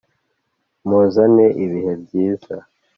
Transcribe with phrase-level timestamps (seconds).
[0.87, 2.55] muzane ibihe byiza